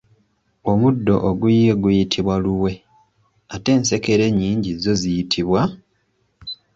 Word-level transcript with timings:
Omuddo 0.71 1.15
oguyiye 1.29 1.73
guyitibwa 1.81 2.35
luwe, 2.43 2.71
ate 3.53 3.69
ensekere 3.77 4.23
ennyingi 4.29 4.71
zo 4.83 4.93
ziyitibwa? 5.01 5.61